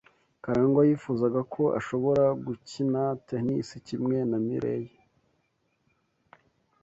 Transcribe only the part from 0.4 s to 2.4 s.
Karangwa yifuzaga ko ashobora